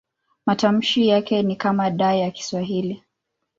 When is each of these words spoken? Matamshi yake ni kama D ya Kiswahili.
Matamshi 0.45 1.07
yake 1.07 1.43
ni 1.43 1.55
kama 1.55 1.91
D 1.91 2.19
ya 2.19 2.31
Kiswahili. 2.31 3.03